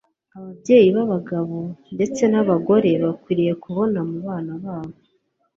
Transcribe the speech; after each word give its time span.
Ababyevi 0.37 0.89
b'abagabo 0.97 1.57
ndetse 1.95 2.21
n'ab'abagore 2.27 2.89
bakwiriye 3.03 3.53
kubona 3.63 3.99
mu 4.09 4.17
bana 4.27 4.53
babo 4.63 4.95